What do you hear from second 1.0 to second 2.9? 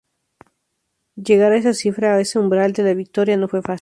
Llegar a esa cifra, a ese umbral de